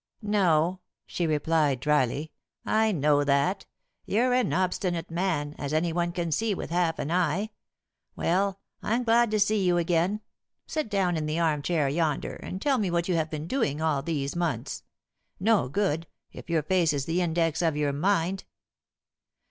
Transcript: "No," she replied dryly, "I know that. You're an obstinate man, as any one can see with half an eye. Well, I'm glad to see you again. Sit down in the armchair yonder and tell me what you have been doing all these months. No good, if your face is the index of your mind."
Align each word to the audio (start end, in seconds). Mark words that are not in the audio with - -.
"No," 0.23 0.79
she 1.05 1.27
replied 1.27 1.79
dryly, 1.79 2.31
"I 2.65 2.91
know 2.91 3.23
that. 3.23 3.67
You're 4.07 4.33
an 4.33 4.51
obstinate 4.51 5.11
man, 5.11 5.53
as 5.59 5.73
any 5.73 5.93
one 5.93 6.11
can 6.11 6.31
see 6.31 6.55
with 6.55 6.71
half 6.71 6.97
an 6.97 7.11
eye. 7.11 7.51
Well, 8.15 8.59
I'm 8.81 9.03
glad 9.03 9.29
to 9.29 9.39
see 9.39 9.63
you 9.63 9.77
again. 9.77 10.21
Sit 10.65 10.89
down 10.89 11.17
in 11.17 11.27
the 11.27 11.37
armchair 11.37 11.87
yonder 11.87 12.33
and 12.33 12.59
tell 12.59 12.79
me 12.79 12.89
what 12.89 13.07
you 13.07 13.13
have 13.15 13.29
been 13.29 13.45
doing 13.45 13.79
all 13.79 14.01
these 14.01 14.35
months. 14.35 14.81
No 15.39 15.69
good, 15.69 16.07
if 16.31 16.49
your 16.49 16.63
face 16.63 16.93
is 16.93 17.05
the 17.05 17.21
index 17.21 17.61
of 17.61 17.77
your 17.77 17.93
mind." 17.93 18.45